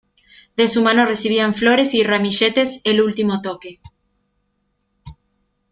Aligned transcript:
De 0.57 0.67
su 0.67 0.81
mano 0.81 1.05
recibían 1.05 1.53
flores 1.53 1.93
y 1.93 2.01
ramilletes 2.01 2.81
el 2.85 3.01
último 3.03 3.39
toque. 3.43 3.79